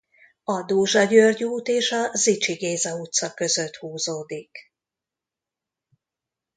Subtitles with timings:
[0.43, 4.71] A Dózsa György út és a Zichy Géza utca között húzódik.